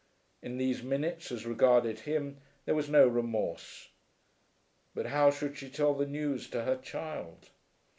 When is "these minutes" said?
0.57-1.31